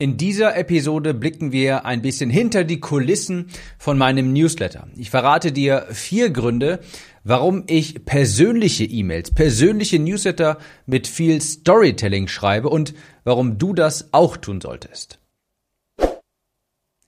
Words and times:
In 0.00 0.16
dieser 0.16 0.56
Episode 0.56 1.12
blicken 1.12 1.52
wir 1.52 1.84
ein 1.84 2.00
bisschen 2.00 2.30
hinter 2.30 2.64
die 2.64 2.80
Kulissen 2.80 3.50
von 3.76 3.98
meinem 3.98 4.32
Newsletter. 4.32 4.88
Ich 4.96 5.10
verrate 5.10 5.52
dir 5.52 5.88
vier 5.90 6.30
Gründe, 6.30 6.80
warum 7.22 7.64
ich 7.66 8.06
persönliche 8.06 8.84
E-Mails, 8.84 9.34
persönliche 9.34 9.98
Newsletter 9.98 10.56
mit 10.86 11.06
viel 11.06 11.42
Storytelling 11.42 12.28
schreibe 12.28 12.70
und 12.70 12.94
warum 13.24 13.58
du 13.58 13.74
das 13.74 14.14
auch 14.14 14.38
tun 14.38 14.62
solltest. 14.62 15.18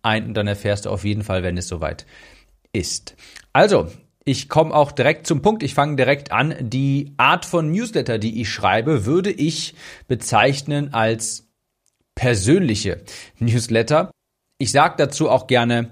ein 0.03 0.27
und 0.27 0.35
dann 0.35 0.47
erfährst 0.47 0.87
du 0.87 0.91
auf 0.91 1.05
jeden 1.05 1.23
Fall, 1.23 1.43
wenn 1.43 1.59
es 1.59 1.69
soweit 1.69 2.07
ist. 2.73 3.17
Also, 3.53 3.89
ich 4.29 4.49
komme 4.49 4.75
auch 4.75 4.91
direkt 4.91 5.27
zum 5.27 5.41
Punkt. 5.41 5.63
Ich 5.63 5.75
fange 5.75 5.95
direkt 5.95 6.33
an. 6.33 6.55
Die 6.59 7.15
Art 7.17 7.45
von 7.45 7.71
Newsletter, 7.71 8.19
die 8.19 8.41
ich 8.41 8.51
schreibe, 8.51 9.07
würde 9.07 9.31
ich 9.31 9.75
bezeichnen 10.09 10.93
als 10.93 11.46
persönliche 12.17 13.03
Newsletter. 13.39 14.11
Ich 14.59 14.73
sage 14.73 14.95
dazu 14.99 15.31
auch 15.31 15.47
gerne, 15.47 15.91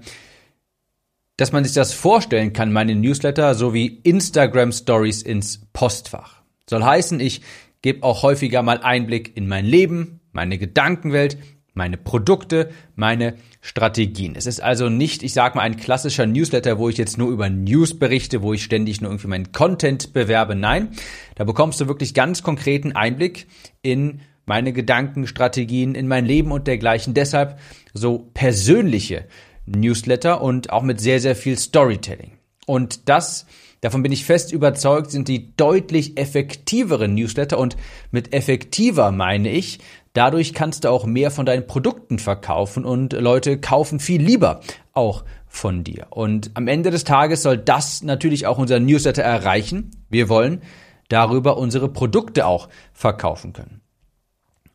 dass 1.37 1.53
man 1.53 1.63
sich 1.63 1.73
das 1.73 1.93
vorstellen 1.93 2.51
kann, 2.51 2.73
meine 2.73 2.95
Newsletter 2.95 3.55
sowie 3.55 4.01
Instagram 4.03 4.73
Stories 4.73 5.21
ins 5.21 5.61
Postfach. 5.71 6.41
Soll 6.69 6.83
heißen, 6.83 7.19
ich 7.21 7.41
gebe 7.81 8.03
auch 8.03 8.23
häufiger 8.23 8.63
mal 8.63 8.81
Einblick 8.81 9.37
in 9.37 9.47
mein 9.47 9.65
Leben, 9.65 10.19
meine 10.31 10.57
Gedankenwelt, 10.57 11.37
meine 11.75 11.97
Produkte, 11.97 12.71
meine 12.95 13.35
Strategien. 13.61 14.35
Es 14.35 14.45
ist 14.45 14.61
also 14.61 14.89
nicht, 14.89 15.23
ich 15.23 15.33
sage 15.33 15.57
mal, 15.57 15.63
ein 15.63 15.77
klassischer 15.77 16.25
Newsletter, 16.25 16.79
wo 16.79 16.89
ich 16.89 16.97
jetzt 16.97 17.17
nur 17.17 17.29
über 17.29 17.49
News 17.49 17.99
berichte, 17.99 18.41
wo 18.41 18.53
ich 18.53 18.63
ständig 18.63 19.01
nur 19.01 19.11
irgendwie 19.11 19.27
meinen 19.27 19.51
Content 19.51 20.13
bewerbe. 20.13 20.55
Nein, 20.55 20.89
da 21.35 21.43
bekommst 21.43 21.81
du 21.81 21.87
wirklich 21.87 22.13
ganz 22.13 22.43
konkreten 22.43 22.93
Einblick 22.93 23.47
in 23.81 24.21
meine 24.45 24.73
Gedanken, 24.73 25.27
Strategien 25.27 25.95
in 25.95 26.07
mein 26.07 26.25
Leben 26.25 26.51
und 26.51 26.67
dergleichen. 26.67 27.13
Deshalb 27.13 27.59
so 27.93 28.29
persönliche 28.33 29.25
Newsletter 29.65 30.41
und 30.41 30.71
auch 30.71 30.83
mit 30.83 31.01
sehr, 31.01 31.19
sehr 31.19 31.35
viel 31.35 31.57
Storytelling. 31.57 32.37
Und 32.65 33.09
das, 33.09 33.45
davon 33.81 34.03
bin 34.03 34.11
ich 34.11 34.25
fest 34.25 34.51
überzeugt, 34.51 35.11
sind 35.11 35.27
die 35.27 35.55
deutlich 35.55 36.17
effektiveren 36.17 37.13
Newsletter 37.13 37.57
und 37.57 37.77
mit 38.11 38.33
effektiver 38.33 39.11
meine 39.11 39.49
ich, 39.49 39.79
dadurch 40.13 40.53
kannst 40.53 40.83
du 40.83 40.89
auch 40.89 41.05
mehr 41.05 41.29
von 41.31 41.45
deinen 41.45 41.67
Produkten 41.67 42.19
verkaufen 42.19 42.85
und 42.85 43.13
Leute 43.13 43.59
kaufen 43.59 43.99
viel 43.99 44.21
lieber 44.21 44.61
auch 44.93 45.25
von 45.47 45.83
dir. 45.83 46.07
Und 46.09 46.51
am 46.55 46.67
Ende 46.67 46.91
des 46.91 47.03
Tages 47.03 47.43
soll 47.43 47.57
das 47.57 48.01
natürlich 48.01 48.47
auch 48.47 48.57
unser 48.57 48.79
Newsletter 48.79 49.23
erreichen. 49.23 49.91
Wir 50.09 50.29
wollen 50.29 50.61
darüber 51.07 51.57
unsere 51.57 51.89
Produkte 51.89 52.45
auch 52.45 52.69
verkaufen 52.93 53.53
können. 53.53 53.81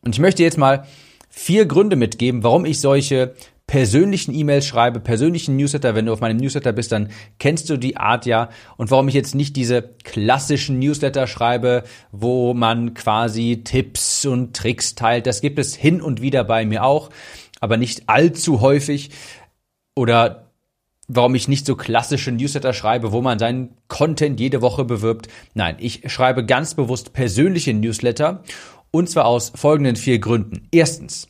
Und 0.03 0.15
ich 0.15 0.19
möchte 0.19 0.43
jetzt 0.43 0.57
mal 0.57 0.85
vier 1.29 1.65
Gründe 1.65 1.95
mitgeben, 1.95 2.43
warum 2.43 2.65
ich 2.65 2.79
solche 2.79 3.33
persönlichen 3.71 4.33
E-Mails 4.33 4.65
schreibe, 4.65 4.99
persönlichen 4.99 5.55
Newsletter. 5.55 5.95
Wenn 5.95 6.05
du 6.05 6.11
auf 6.11 6.19
meinem 6.19 6.35
Newsletter 6.35 6.73
bist, 6.73 6.91
dann 6.91 7.09
kennst 7.39 7.69
du 7.69 7.77
die 7.77 7.95
Art 7.95 8.25
ja. 8.25 8.49
Und 8.75 8.91
warum 8.91 9.07
ich 9.07 9.13
jetzt 9.13 9.33
nicht 9.33 9.55
diese 9.55 9.93
klassischen 10.03 10.77
Newsletter 10.79 11.25
schreibe, 11.25 11.83
wo 12.11 12.53
man 12.53 12.93
quasi 12.93 13.61
Tipps 13.63 14.25
und 14.25 14.53
Tricks 14.57 14.95
teilt. 14.95 15.25
Das 15.25 15.39
gibt 15.39 15.57
es 15.57 15.73
hin 15.73 16.01
und 16.01 16.21
wieder 16.21 16.43
bei 16.43 16.65
mir 16.65 16.83
auch, 16.83 17.11
aber 17.61 17.77
nicht 17.77 18.09
allzu 18.09 18.59
häufig. 18.59 19.11
Oder 19.95 20.51
warum 21.07 21.35
ich 21.35 21.47
nicht 21.47 21.65
so 21.65 21.77
klassische 21.77 22.33
Newsletter 22.33 22.73
schreibe, 22.73 23.13
wo 23.13 23.21
man 23.21 23.39
seinen 23.39 23.69
Content 23.87 24.37
jede 24.41 24.61
Woche 24.61 24.83
bewirbt. 24.83 25.29
Nein, 25.53 25.77
ich 25.79 26.11
schreibe 26.11 26.45
ganz 26.45 26.73
bewusst 26.73 27.13
persönliche 27.13 27.73
Newsletter 27.73 28.43
und 28.91 29.09
zwar 29.09 29.25
aus 29.25 29.51
folgenden 29.55 29.95
vier 29.95 30.19
Gründen. 30.19 30.67
Erstens, 30.71 31.27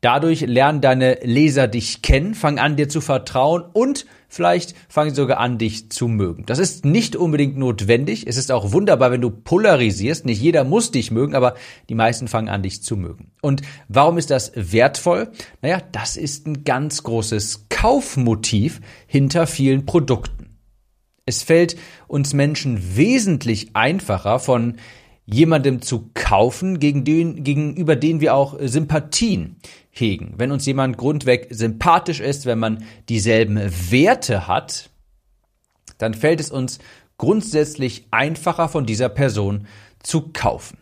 dadurch 0.00 0.40
lernen 0.40 0.80
deine 0.80 1.18
Leser 1.22 1.68
dich 1.68 2.02
kennen, 2.02 2.34
fangen 2.34 2.58
an, 2.58 2.76
dir 2.76 2.88
zu 2.88 3.00
vertrauen 3.00 3.62
und 3.72 4.06
vielleicht 4.28 4.74
fangen 4.88 5.10
sie 5.10 5.16
sogar 5.16 5.38
an, 5.38 5.58
dich 5.58 5.90
zu 5.90 6.08
mögen. 6.08 6.44
Das 6.46 6.58
ist 6.58 6.84
nicht 6.84 7.14
unbedingt 7.14 7.56
notwendig. 7.56 8.26
Es 8.26 8.38
ist 8.38 8.50
auch 8.50 8.72
wunderbar, 8.72 9.10
wenn 9.10 9.20
du 9.20 9.30
polarisierst. 9.30 10.24
Nicht 10.24 10.40
jeder 10.40 10.64
muss 10.64 10.90
dich 10.90 11.10
mögen, 11.10 11.34
aber 11.34 11.54
die 11.88 11.94
meisten 11.94 12.28
fangen 12.28 12.48
an, 12.48 12.62
dich 12.62 12.82
zu 12.82 12.96
mögen. 12.96 13.32
Und 13.42 13.62
warum 13.88 14.18
ist 14.18 14.30
das 14.30 14.52
wertvoll? 14.54 15.30
Naja, 15.60 15.82
das 15.92 16.16
ist 16.16 16.46
ein 16.46 16.64
ganz 16.64 17.02
großes 17.02 17.66
Kaufmotiv 17.68 18.80
hinter 19.06 19.46
vielen 19.46 19.86
Produkten. 19.86 20.56
Es 21.24 21.42
fällt 21.42 21.76
uns 22.08 22.32
Menschen 22.32 22.96
wesentlich 22.96 23.76
einfacher 23.76 24.40
von 24.40 24.78
jemandem 25.26 25.82
zu 25.82 26.10
kaufen, 26.14 26.78
gegen 26.78 27.04
den, 27.04 27.44
gegenüber 27.44 27.96
den 27.96 28.20
wir 28.20 28.34
auch 28.34 28.56
Sympathien 28.60 29.56
hegen. 29.90 30.34
Wenn 30.36 30.50
uns 30.50 30.66
jemand 30.66 30.96
grundweg 30.96 31.48
sympathisch 31.50 32.20
ist, 32.20 32.46
wenn 32.46 32.58
man 32.58 32.84
dieselben 33.08 33.60
Werte 33.90 34.46
hat, 34.48 34.90
dann 35.98 36.14
fällt 36.14 36.40
es 36.40 36.50
uns 36.50 36.78
grundsätzlich 37.18 38.06
einfacher 38.10 38.68
von 38.68 38.86
dieser 38.86 39.08
Person 39.08 39.66
zu 40.02 40.30
kaufen. 40.32 40.78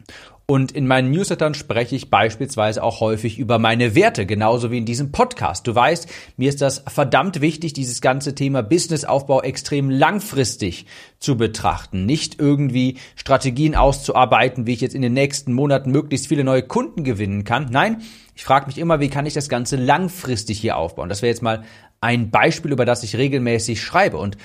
Und 0.50 0.72
in 0.72 0.88
meinen 0.88 1.12
Newslettern 1.12 1.55
spreche 1.55 1.94
ich 1.94 2.11
beispielsweise 2.11 2.83
auch 2.83 2.99
häufig 2.99 3.38
über 3.38 3.61
meine 3.61 3.94
Werte, 3.94 4.27
genauso 4.27 4.72
wie 4.72 4.78
in 4.78 4.84
diesem 4.84 5.12
Podcast. 5.12 5.65
Du 5.65 5.77
weißt, 5.77 6.09
mir 6.37 6.49
ist 6.49 6.61
das 6.61 6.83
verdammt 6.88 7.41
wichtig, 7.41 7.72
dieses 7.72 8.00
ganze 8.00 8.34
Thema 8.34 8.65
Businessaufbau 8.65 9.43
extrem 9.43 9.91
langfristig 9.91 10.87
zu 11.21 11.37
betrachten. 11.37 12.05
Nicht 12.05 12.41
irgendwie 12.41 12.97
Strategien 13.15 13.77
auszuarbeiten, 13.77 14.66
wie 14.66 14.72
ich 14.72 14.81
jetzt 14.81 14.97
in 14.97 15.03
den 15.03 15.12
nächsten 15.12 15.53
Monaten 15.53 15.93
möglichst 15.93 16.27
viele 16.27 16.43
neue 16.43 16.65
Kunden 16.65 17.05
gewinnen 17.05 17.44
kann. 17.44 17.69
Nein, 17.71 18.03
ich 18.34 18.43
frage 18.43 18.66
mich 18.66 18.78
immer, 18.78 18.99
wie 18.99 19.09
kann 19.09 19.27
ich 19.27 19.34
das 19.34 19.49
Ganze 19.49 19.77
langfristig 19.77 20.59
hier 20.59 20.77
aufbauen? 20.77 21.09
Das 21.09 21.22
wäre 21.22 21.31
jetzt 21.31 21.43
mal 21.43 21.62
ein 22.00 22.33
Beispiel, 22.33 22.72
über 22.72 22.84
das 22.84 23.05
ich 23.05 23.15
regelmäßig 23.15 23.81
schreibe. 23.81 24.16
Und 24.16 24.37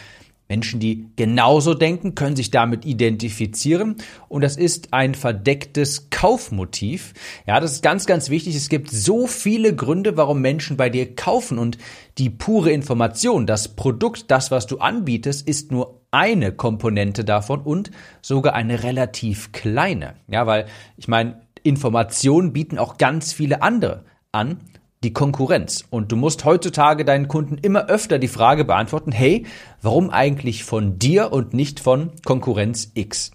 Menschen, 0.48 0.80
die 0.80 1.08
genauso 1.16 1.74
denken, 1.74 2.14
können 2.14 2.36
sich 2.36 2.52
damit 2.52 2.86
identifizieren 2.86 3.96
und 4.28 4.44
das 4.44 4.58
ist 4.58 4.94
ein 4.94 5.16
verdecktes 5.16 6.10
Kaufmotiv. 6.12 7.14
Ja, 7.48 7.60
das 7.60 7.74
ist 7.74 7.82
ganz, 7.82 8.06
ganz 8.06 8.30
wichtig. 8.30 8.56
Es 8.56 8.70
gibt 8.70 8.92
so 8.92 9.28
viele 9.28 9.76
Gründe, 9.76 10.18
warum 10.18 10.42
Menschen 10.42 10.78
bei 10.78 10.90
dir 10.90 11.16
kaufen 11.16 11.58
und 11.58 11.78
die 12.18 12.30
pure 12.30 12.72
Information, 12.72 13.48
das 13.48 13.76
Produkt, 13.76 14.30
das, 14.30 14.52
was 14.52 14.68
du 14.68 14.78
anbietest, 14.78 15.48
ist 15.48 15.72
nur 15.72 16.02
eine 16.12 16.52
Komponente 16.52 17.26
davon 17.26 17.62
und 17.62 17.92
sogar 18.22 18.54
eine 18.54 18.84
relativ 18.84 19.52
kleine. 19.52 20.16
Ja, 20.28 20.46
weil 20.48 20.68
ich 20.96 21.08
meine, 21.08 21.42
Informationen 21.64 22.54
bieten 22.54 22.78
auch 22.78 22.98
ganz 22.98 23.34
viele 23.34 23.62
andere 23.64 24.06
an 24.32 24.60
die 25.06 25.14
Konkurrenz. 25.14 25.86
Und 25.92 26.12
du 26.12 26.16
musst 26.16 26.44
heutzutage 26.46 27.06
deinen 27.06 27.28
Kunden 27.28 27.58
immer 27.60 27.86
öfter 27.86 28.18
die 28.18 28.28
Frage 28.28 28.66
beantworten, 28.66 29.12
hey, 29.12 29.46
warum 29.82 30.10
eigentlich 30.10 30.64
von 30.64 30.98
dir 30.98 31.32
und 31.32 31.54
nicht 31.54 31.80
von 31.80 32.12
Konkurrenz 32.26 32.92
X? 32.96 33.32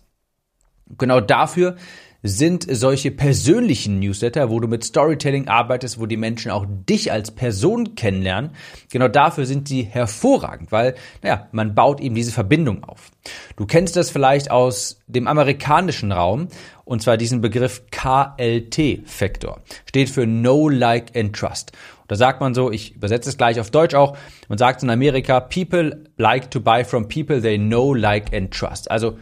Genau 0.99 1.21
dafür 1.21 1.77
sind 2.23 2.67
solche 2.69 3.11
persönlichen 3.11 3.99
Newsletter, 3.99 4.51
wo 4.51 4.61
du 4.61 4.69
mit 4.69 4.85
Storytelling 4.85 5.49
arbeitest, 5.49 5.99
wo 5.99 6.07
die 6.07 6.17
Menschen 6.17 6.51
auch 6.51 6.67
dich 6.69 7.13
als 7.13 7.31
Person 7.31 7.95
kennenlernen. 7.95 8.51
Genau 8.91 9.09
dafür 9.09 9.47
sind 9.47 9.69
sie 9.69 9.83
hervorragend, 9.83 10.71
weil, 10.71 10.95
naja, 11.23 11.49
man 11.53 11.75
baut 11.75 12.01
eben 12.01 12.15
diese 12.15 12.33
Verbindung 12.33 12.85
auf. 12.85 13.11
Du 13.57 13.67
kennst 13.67 13.97
das 13.97 14.11
vielleicht 14.11 14.51
aus 14.51 15.01
dem 15.07 15.27
amerikanischen 15.27 16.13
Raum, 16.13 16.49
und 16.85 17.03
zwar 17.03 17.17
diesen 17.17 17.41
Begriff 17.41 17.85
KLT-Faktor. 17.91 19.61
Steht 19.87 20.11
für 20.11 20.27
Know, 20.27 20.69
Like 20.69 21.17
and 21.17 21.35
Trust. 21.35 21.73
da 22.09 22.17
sagt 22.17 22.41
man 22.41 22.53
so, 22.53 22.73
ich 22.73 22.97
übersetze 22.97 23.31
es 23.31 23.37
gleich 23.37 23.61
auf 23.61 23.71
Deutsch 23.71 23.95
auch, 23.95 24.17
man 24.49 24.59
sagt 24.59 24.83
in 24.83 24.91
Amerika, 24.91 25.39
people 25.39 26.05
like 26.17 26.51
to 26.51 26.61
buy 26.61 26.85
from 26.85 27.07
people 27.07 27.41
they 27.41 27.57
know, 27.57 27.95
like 27.95 28.35
and 28.35 28.53
trust. 28.53 28.91
Also 28.91 29.17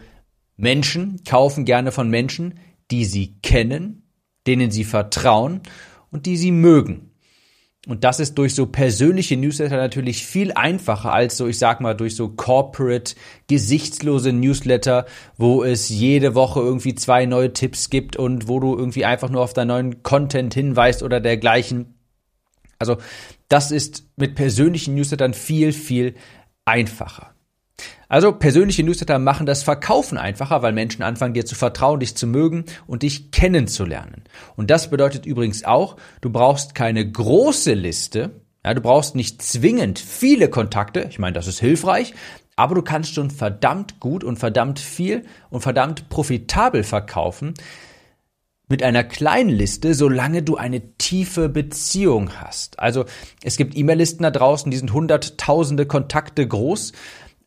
Menschen 0.57 1.21
kaufen 1.23 1.63
gerne 1.63 1.91
von 1.91 2.09
Menschen, 2.09 2.59
die 2.91 3.05
sie 3.05 3.35
kennen, 3.41 4.03
denen 4.47 4.71
sie 4.71 4.83
vertrauen 4.83 5.61
und 6.11 6.25
die 6.25 6.37
sie 6.37 6.51
mögen. 6.51 7.09
Und 7.87 8.03
das 8.03 8.19
ist 8.19 8.35
durch 8.37 8.55
so 8.55 8.65
persönliche 8.65 9.37
Newsletter 9.37 9.77
natürlich 9.77 10.25
viel 10.25 10.51
einfacher 10.51 11.13
als 11.13 11.37
so, 11.37 11.47
ich 11.47 11.57
sag 11.57 11.79
mal, 11.79 11.95
durch 11.95 12.15
so 12.15 12.27
corporate, 12.27 13.15
gesichtslose 13.47 14.33
Newsletter, 14.33 15.05
wo 15.37 15.63
es 15.63 15.87
jede 15.87 16.35
Woche 16.35 16.59
irgendwie 16.59 16.93
zwei 16.93 17.25
neue 17.25 17.53
Tipps 17.53 17.89
gibt 17.89 18.17
und 18.17 18.49
wo 18.49 18.59
du 18.59 18.75
irgendwie 18.77 19.05
einfach 19.05 19.29
nur 19.29 19.41
auf 19.41 19.53
deinen 19.53 19.69
neuen 19.69 20.03
Content 20.03 20.53
hinweist 20.53 21.03
oder 21.03 21.21
dergleichen. 21.21 21.95
Also, 22.79 22.97
das 23.47 23.71
ist 23.71 24.05
mit 24.17 24.35
persönlichen 24.35 24.93
Newslettern 24.95 25.33
viel, 25.33 25.71
viel 25.71 26.15
einfacher. 26.65 27.33
Also 28.07 28.31
persönliche 28.31 28.83
Newsletter 28.83 29.19
machen 29.19 29.45
das 29.45 29.63
Verkaufen 29.63 30.17
einfacher, 30.17 30.61
weil 30.61 30.73
Menschen 30.73 31.03
anfangen 31.03 31.33
dir 31.33 31.45
zu 31.45 31.55
vertrauen, 31.55 31.99
dich 31.99 32.15
zu 32.15 32.27
mögen 32.27 32.65
und 32.87 33.03
dich 33.03 33.31
kennenzulernen. 33.31 34.23
Und 34.55 34.69
das 34.69 34.89
bedeutet 34.89 35.25
übrigens 35.25 35.63
auch, 35.63 35.97
du 36.21 36.29
brauchst 36.29 36.75
keine 36.75 37.09
große 37.09 37.73
Liste, 37.73 38.31
ja, 38.65 38.73
du 38.73 38.81
brauchst 38.81 39.15
nicht 39.15 39.41
zwingend 39.41 39.99
viele 39.99 40.49
Kontakte, 40.49 41.07
ich 41.09 41.19
meine, 41.19 41.33
das 41.33 41.47
ist 41.47 41.59
hilfreich, 41.59 42.13
aber 42.55 42.75
du 42.75 42.81
kannst 42.81 43.13
schon 43.13 43.31
verdammt 43.31 43.99
gut 44.01 44.23
und 44.23 44.37
verdammt 44.37 44.79
viel 44.79 45.25
und 45.49 45.61
verdammt 45.61 46.09
profitabel 46.09 46.83
verkaufen 46.83 47.53
mit 48.69 48.83
einer 48.83 49.03
kleinen 49.03 49.49
Liste, 49.49 49.93
solange 49.95 50.43
du 50.43 50.55
eine 50.55 50.95
tiefe 50.97 51.49
Beziehung 51.49 52.31
hast. 52.39 52.79
Also 52.79 53.05
es 53.43 53.57
gibt 53.57 53.75
E-Mail-Listen 53.75 54.23
da 54.23 54.29
draußen, 54.31 54.69
die 54.69 54.77
sind 54.77 54.93
hunderttausende 54.93 55.85
Kontakte 55.85 56.47
groß 56.47 56.93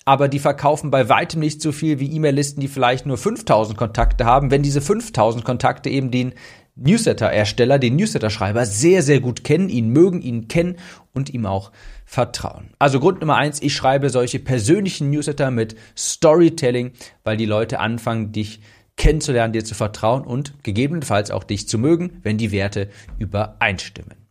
aber 0.05 0.29
die 0.29 0.39
verkaufen 0.39 0.91
bei 0.91 1.09
weitem 1.09 1.41
nicht 1.41 1.63
so 1.63 1.73
viel 1.73 2.01
wie 2.01 2.11
E-Mail-Listen, 2.13 2.61
die 2.61 2.69
vielleicht 2.69 3.07
nur 3.07 3.19
5000 3.19 3.77
Kontakte 3.77 4.25
haben, 4.25 4.51
wenn 4.51 4.63
diese 4.63 4.81
5000 4.81 5.45
Kontakte 5.45 5.91
eben 5.91 6.11
den 6.11 6.35
Newsletter-Ersteller, 6.75 7.79
den 7.79 7.97
Newsletter-Schreiber 7.97 8.65
sehr, 8.65 9.03
sehr 9.03 9.21
gut 9.21 9.45
kennen, 9.45 9.69
ihn 9.69 9.91
mögen, 9.91 10.23
ihn 10.23 10.49
kennen 10.49 10.77
und 11.13 11.33
ihm 11.33 11.47
auch 11.47 11.71
vertrauen. 12.07 12.71
Also 12.79 12.99
Grund 12.99 13.21
Nummer 13.21 13.37
eins, 13.37 13.61
ich 13.61 13.75
schreibe 13.75 14.11
solche 14.11 14.39
persönlichen 14.39 15.11
Newsletter 15.11 15.51
mit 15.51 15.77
Storytelling, 15.97 16.93
weil 17.25 17.37
die 17.37 17.47
Leute 17.47 17.79
anfangen, 17.79 18.33
dich 18.33 18.61
kennenzulernen, 18.97 19.53
dir 19.53 19.65
zu 19.65 19.75
vertrauen 19.75 20.25
und 20.25 20.63
gegebenenfalls 20.63 21.31
auch 21.31 21.45
dich 21.45 21.69
zu 21.69 21.79
mögen, 21.79 22.21
wenn 22.23 22.39
die 22.39 22.53
Werte 22.53 22.89
übereinstimmen. 23.19 24.22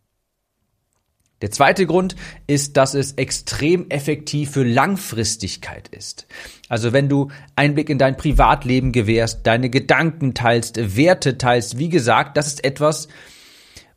Der 1.42 1.50
zweite 1.50 1.86
Grund 1.86 2.16
ist, 2.46 2.76
dass 2.76 2.94
es 2.94 3.12
extrem 3.14 3.90
effektiv 3.90 4.52
für 4.52 4.62
Langfristigkeit 4.62 5.88
ist. 5.88 6.26
Also 6.68 6.92
wenn 6.92 7.08
du 7.08 7.30
Einblick 7.56 7.90
in 7.90 7.98
dein 7.98 8.16
Privatleben 8.16 8.92
gewährst, 8.92 9.40
deine 9.42 9.68
Gedanken 9.68 10.34
teilst, 10.34 10.96
Werte 10.96 11.36
teilst, 11.36 11.78
wie 11.78 11.88
gesagt, 11.88 12.36
das 12.36 12.46
ist 12.46 12.64
etwas, 12.64 13.08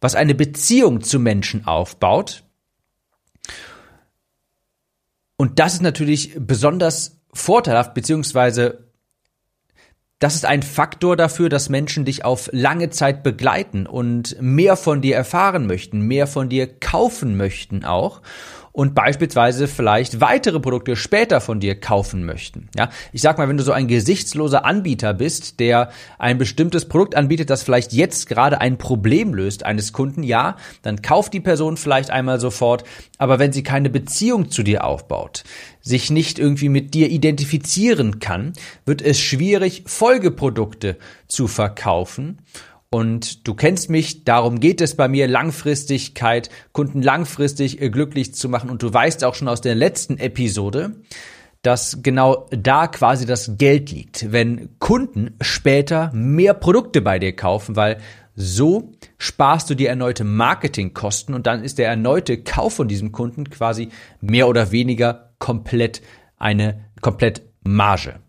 was 0.01 0.15
eine 0.15 0.35
Beziehung 0.35 1.01
zu 1.01 1.19
Menschen 1.19 1.65
aufbaut. 1.65 2.43
Und 5.37 5.59
das 5.59 5.75
ist 5.75 5.81
natürlich 5.81 6.33
besonders 6.37 7.21
vorteilhaft, 7.31 7.93
beziehungsweise 7.93 8.84
das 10.19 10.35
ist 10.35 10.45
ein 10.45 10.63
Faktor 10.63 11.17
dafür, 11.17 11.49
dass 11.49 11.69
Menschen 11.69 12.05
dich 12.05 12.23
auf 12.23 12.49
lange 12.53 12.89
Zeit 12.89 13.21
begleiten 13.21 13.85
und 13.85 14.37
mehr 14.39 14.77
von 14.77 15.01
dir 15.01 15.15
erfahren 15.15 15.67
möchten, 15.67 15.99
mehr 15.99 16.27
von 16.27 16.49
dir 16.49 16.67
kaufen 16.79 17.35
möchten 17.35 17.83
auch 17.83 18.21
und 18.75 18.93
beispielsweise 18.93 19.69
vielleicht 19.69 20.19
weitere 20.19 20.59
Produkte 20.59 20.97
später 20.97 21.39
von 21.39 21.61
dir 21.61 21.79
kaufen 21.79 22.25
möchten. 22.25 22.67
Ja, 22.75 22.89
ich 23.13 23.21
sag 23.21 23.37
mal, 23.37 23.47
wenn 23.47 23.55
du 23.55 23.63
so 23.63 23.71
ein 23.71 23.87
gesichtsloser 23.87 24.65
Anbieter 24.65 25.13
bist, 25.13 25.61
der 25.61 25.91
ein 26.19 26.37
bestimmtes 26.37 26.85
Produkt 26.85 27.15
anbietet, 27.15 27.49
das 27.49 27.63
vielleicht 27.63 27.93
jetzt 27.93 28.27
gerade 28.27 28.59
ein 28.59 28.77
Problem 28.77 29.33
löst 29.33 29.65
eines 29.65 29.93
Kunden, 29.93 30.23
ja, 30.23 30.57
dann 30.81 31.01
kauft 31.01 31.33
die 31.33 31.39
Person 31.39 31.77
vielleicht 31.77 32.09
einmal 32.09 32.41
sofort, 32.41 32.83
aber 33.17 33.39
wenn 33.39 33.53
sie 33.53 33.63
keine 33.63 33.89
Beziehung 33.89 34.51
zu 34.51 34.61
dir 34.61 34.83
aufbaut, 34.83 35.45
sich 35.79 36.11
nicht 36.11 36.37
irgendwie 36.37 36.69
mit 36.69 36.93
dir 36.93 37.09
identifizieren 37.09 38.19
kann, 38.19 38.51
wird 38.85 39.01
es 39.01 39.21
schwierig, 39.21 39.83
Folgeprodukte 39.85 40.97
zu 41.29 41.47
verkaufen 41.47 42.39
und 42.95 43.45
du 43.45 43.55
kennst 43.55 43.89
mich, 43.89 44.23
darum 44.23 44.61
geht 44.61 44.79
es 44.79 44.95
bei 44.95 45.09
mir, 45.09 45.27
Langfristigkeit, 45.27 46.49
Kunden 46.71 47.01
langfristig 47.01 47.81
äh, 47.81 47.89
glücklich 47.89 48.33
zu 48.33 48.47
machen. 48.47 48.69
Und 48.69 48.83
du 48.83 48.93
weißt 48.93 49.25
auch 49.25 49.35
schon 49.35 49.49
aus 49.49 49.59
der 49.59 49.75
letzten 49.75 50.17
Episode, 50.17 50.95
dass 51.61 52.03
genau 52.03 52.47
da 52.51 52.87
quasi 52.87 53.25
das 53.25 53.57
Geld 53.57 53.91
liegt, 53.91 54.31
wenn 54.31 54.79
Kunden 54.79 55.35
später 55.41 56.09
mehr 56.13 56.53
Produkte 56.53 57.01
bei 57.01 57.19
dir 57.19 57.35
kaufen, 57.35 57.75
weil 57.75 57.97
so 58.33 58.93
sparst 59.17 59.69
du 59.69 59.75
dir 59.75 59.89
erneute 59.89 60.23
Marketingkosten 60.23 61.35
und 61.35 61.47
dann 61.47 61.65
ist 61.65 61.79
der 61.79 61.89
erneute 61.89 62.43
Kauf 62.43 62.75
von 62.75 62.87
diesem 62.87 63.11
Kunden 63.11 63.49
quasi 63.49 63.89
mehr 64.21 64.47
oder 64.47 64.71
weniger 64.71 65.33
komplett 65.39 66.01
eine 66.37 66.85
komplett 67.01 67.41
Marge. 67.61 68.21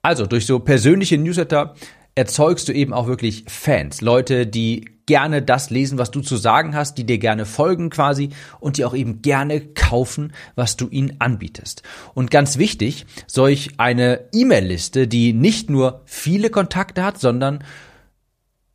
Also 0.00 0.24
durch 0.24 0.46
so 0.46 0.60
persönliche 0.60 1.18
Newsletter 1.18 1.74
erzeugst 2.14 2.68
du 2.68 2.72
eben 2.72 2.92
auch 2.92 3.06
wirklich 3.06 3.44
Fans, 3.48 4.00
Leute, 4.00 4.46
die 4.46 4.88
gerne 5.06 5.42
das 5.42 5.70
lesen, 5.70 5.98
was 5.98 6.10
du 6.10 6.20
zu 6.20 6.36
sagen 6.36 6.74
hast, 6.74 6.96
die 6.96 7.04
dir 7.04 7.18
gerne 7.18 7.44
folgen 7.44 7.90
quasi 7.90 8.30
und 8.60 8.78
die 8.78 8.84
auch 8.84 8.94
eben 8.94 9.20
gerne 9.20 9.60
kaufen, 9.60 10.32
was 10.54 10.76
du 10.76 10.88
ihnen 10.88 11.16
anbietest. 11.18 11.82
Und 12.14 12.30
ganz 12.30 12.56
wichtig, 12.56 13.04
solch 13.26 13.72
eine 13.78 14.28
E-Mail-Liste, 14.32 15.06
die 15.06 15.32
nicht 15.32 15.68
nur 15.68 16.02
viele 16.06 16.50
Kontakte 16.50 17.04
hat, 17.04 17.20
sondern 17.20 17.64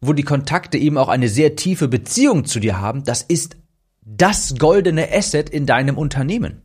wo 0.01 0.13
die 0.13 0.23
Kontakte 0.23 0.77
eben 0.77 0.97
auch 0.97 1.09
eine 1.09 1.29
sehr 1.29 1.55
tiefe 1.55 1.87
Beziehung 1.87 2.45
zu 2.45 2.59
dir 2.59 2.79
haben, 2.79 3.03
das 3.03 3.21
ist 3.21 3.57
das 4.01 4.55
goldene 4.57 5.11
Asset 5.11 5.49
in 5.49 5.65
deinem 5.65 5.97
Unternehmen 5.97 6.61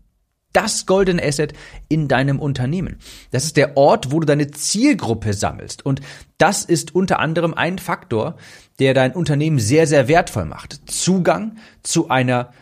das 0.54 0.86
goldene 0.86 1.22
Asset 1.22 1.52
in 1.88 2.08
deinem 2.08 2.40
Unternehmen. 2.40 2.96
Das 3.30 3.44
ist 3.44 3.58
der 3.58 3.76
Ort, 3.76 4.10
wo 4.10 4.20
du 4.20 4.26
deine 4.26 4.50
Zielgruppe 4.50 5.34
sammelst. 5.34 5.84
Und 5.84 6.00
das 6.38 6.64
ist 6.64 6.94
unter 6.94 7.18
anderem 7.18 7.52
ein 7.52 7.78
Faktor, 7.78 8.36
der 8.78 8.94
dein 8.94 9.12
Unternehmen 9.12 9.58
sehr, 9.58 9.86
sehr 9.86 10.08
wertvoll 10.08 10.46
macht. 10.46 10.90
Zugang 10.90 11.56
zu 11.82 12.08
einer 12.08 12.52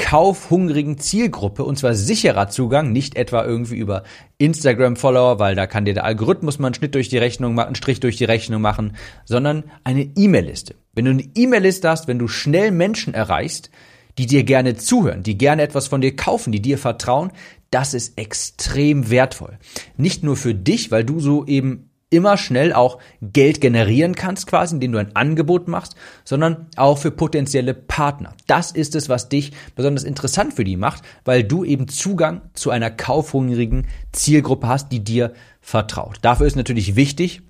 kaufhungrigen 0.00 0.96
Zielgruppe 0.96 1.62
und 1.62 1.78
zwar 1.78 1.92
sicherer 1.92 2.48
Zugang, 2.48 2.90
nicht 2.90 3.16
etwa 3.16 3.44
irgendwie 3.44 3.76
über 3.76 4.02
Instagram-Follower, 4.38 5.38
weil 5.38 5.54
da 5.54 5.66
kann 5.66 5.84
dir 5.84 5.92
der 5.92 6.04
Algorithmus 6.04 6.58
mal 6.58 6.68
einen 6.68 6.74
Schnitt 6.74 6.94
durch 6.94 7.10
die 7.10 7.18
Rechnung 7.18 7.54
machen, 7.54 7.66
einen 7.66 7.74
Strich 7.74 8.00
durch 8.00 8.16
die 8.16 8.24
Rechnung 8.24 8.62
machen, 8.62 8.96
sondern 9.26 9.64
eine 9.84 10.08
E-Mail-Liste. 10.16 10.74
Wenn 10.94 11.04
du 11.04 11.10
eine 11.10 11.28
E-Mail-Liste 11.34 11.90
hast, 11.90 12.08
wenn 12.08 12.18
du 12.18 12.28
schnell 12.28 12.70
Menschen 12.70 13.12
erreichst, 13.12 13.70
die 14.18 14.26
dir 14.26 14.44
gerne 14.44 14.76
zuhören, 14.76 15.22
die 15.22 15.38
gerne 15.38 15.62
etwas 15.62 15.88
von 15.88 16.00
dir 16.00 16.14
kaufen, 16.16 16.52
die 16.52 16.62
dir 16.62 16.78
vertrauen, 16.78 17.32
das 17.70 17.94
ist 17.94 18.18
extrem 18.18 19.10
wertvoll. 19.10 19.58
Nicht 19.96 20.22
nur 20.22 20.36
für 20.36 20.54
dich, 20.54 20.90
weil 20.90 21.04
du 21.04 21.20
so 21.20 21.46
eben 21.46 21.90
immer 22.10 22.36
schnell 22.36 22.72
auch 22.72 22.98
Geld 23.22 23.60
generieren 23.60 24.16
kannst, 24.16 24.48
quasi, 24.48 24.74
indem 24.74 24.92
du 24.92 24.98
ein 24.98 25.14
Angebot 25.14 25.68
machst, 25.68 25.94
sondern 26.24 26.66
auch 26.76 26.98
für 26.98 27.12
potenzielle 27.12 27.72
Partner. 27.72 28.34
Das 28.48 28.72
ist 28.72 28.96
es, 28.96 29.08
was 29.08 29.28
dich 29.28 29.52
besonders 29.76 30.04
interessant 30.04 30.52
für 30.52 30.64
die 30.64 30.76
macht, 30.76 31.04
weil 31.24 31.44
du 31.44 31.64
eben 31.64 31.86
Zugang 31.88 32.42
zu 32.52 32.70
einer 32.70 32.90
kaufhungrigen 32.90 33.86
Zielgruppe 34.12 34.66
hast, 34.66 34.90
die 34.90 35.04
dir 35.04 35.32
vertraut. 35.60 36.18
Dafür 36.22 36.46
ist 36.46 36.56
natürlich 36.56 36.96
wichtig, 36.96 37.42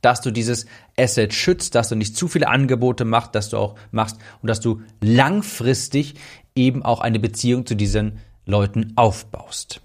dass 0.00 0.20
du 0.20 0.30
dieses 0.30 0.66
Asset 0.98 1.32
schützt, 1.32 1.74
dass 1.74 1.88
du 1.88 1.94
nicht 1.94 2.16
zu 2.16 2.28
viele 2.28 2.48
Angebote 2.48 3.04
machst, 3.04 3.34
dass 3.34 3.50
du 3.50 3.56
auch 3.56 3.76
machst 3.90 4.18
und 4.42 4.48
dass 4.48 4.60
du 4.60 4.82
langfristig 5.00 6.14
eben 6.54 6.82
auch 6.82 7.00
eine 7.00 7.18
Beziehung 7.18 7.66
zu 7.66 7.74
diesen 7.74 8.18
Leuten 8.44 8.92
aufbaust. 8.96 9.80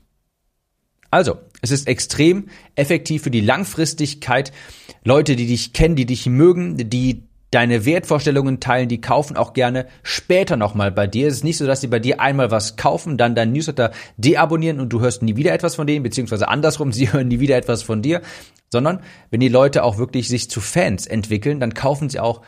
Also, 1.09 1.37
es 1.61 1.71
ist 1.71 1.87
extrem 1.87 2.49
effektiv 2.75 3.23
für 3.23 3.31
die 3.31 3.41
Langfristigkeit. 3.41 4.51
Leute, 5.03 5.35
die 5.35 5.47
dich 5.47 5.71
kennen, 5.71 5.95
die 5.95 6.05
dich 6.05 6.25
mögen, 6.25 6.89
die 6.89 7.26
deine 7.51 7.85
Wertvorstellungen 7.85 8.59
teilen, 8.59 8.89
die 8.89 9.01
kaufen 9.01 9.37
auch 9.37 9.53
gerne 9.53 9.87
später 10.03 10.57
nochmal 10.57 10.91
bei 10.91 11.07
dir. 11.07 11.27
Es 11.27 11.35
ist 11.35 11.43
nicht 11.43 11.57
so, 11.57 11.65
dass 11.65 11.81
sie 11.81 11.87
bei 11.87 11.99
dir 11.99 12.19
einmal 12.19 12.51
was 12.51 12.75
kaufen, 12.75 13.17
dann 13.17 13.35
deinen 13.35 13.53
Newsletter 13.53 13.91
deabonnieren 14.17 14.79
und 14.79 14.89
du 14.89 14.99
hörst 14.99 15.21
nie 15.21 15.35
wieder 15.35 15.53
etwas 15.53 15.75
von 15.75 15.87
denen, 15.87 16.03
beziehungsweise 16.03 16.47
andersrum, 16.47 16.91
sie 16.93 17.11
hören 17.11 17.29
nie 17.29 17.39
wieder 17.39 17.57
etwas 17.57 17.83
von 17.83 18.01
dir, 18.01 18.21
sondern 18.71 18.99
wenn 19.29 19.39
die 19.39 19.47
Leute 19.47 19.83
auch 19.83 19.97
wirklich 19.97 20.27
sich 20.27 20.49
zu 20.49 20.59
Fans 20.59 21.07
entwickeln, 21.07 21.59
dann 21.59 21.73
kaufen 21.73 22.09
sie 22.09 22.19
auch 22.19 22.41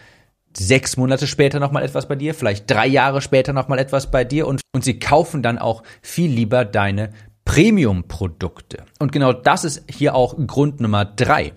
sechs 0.57 0.97
Monate 0.97 1.27
später 1.27 1.59
nochmal 1.59 1.83
etwas 1.83 2.07
bei 2.07 2.15
dir, 2.15 2.33
vielleicht 2.33 2.69
drei 2.69 2.87
Jahre 2.87 3.21
später 3.21 3.53
nochmal 3.53 3.79
etwas 3.79 4.11
bei 4.11 4.23
dir 4.23 4.47
und, 4.47 4.61
und 4.73 4.83
sie 4.83 4.99
kaufen 4.99 5.43
dann 5.43 5.59
auch 5.59 5.83
viel 6.01 6.29
lieber 6.29 6.65
deine 6.65 7.11
Premium-Produkte. 7.45 8.83
Und 8.99 9.11
genau 9.11 9.33
das 9.33 9.63
ist 9.63 9.83
hier 9.89 10.15
auch 10.15 10.35
Grund 10.45 10.81
Nummer 10.81 11.05
drei. 11.05 11.53